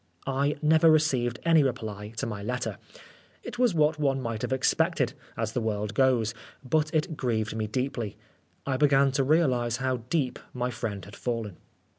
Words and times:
I 0.25 0.55
never 0.63 0.89
received 0.89 1.37
any 1.45 1.61
reply 1.61 2.09
to 2.17 2.25
my 2.25 2.41
letter. 2.41 2.79
It 3.43 3.59
was 3.59 3.75
what 3.75 3.99
one 3.99 4.19
might 4.19 4.41
have 4.41 4.51
expected, 4.51 5.13
as 5.37 5.51
the 5.53 5.61
world 5.61 5.93
goes, 5.93 6.33
but 6.67 6.91
it 6.91 7.15
grieved 7.15 7.55
me 7.55 7.67
deeply. 7.67 8.17
I 8.65 8.77
began 8.77 9.11
to 9.11 9.23
realise 9.23 9.77
how 9.77 9.97
deep 10.09 10.39
my 10.55 10.71
friend 10.71 11.05
had 11.05 11.15
fallen. 11.15 11.57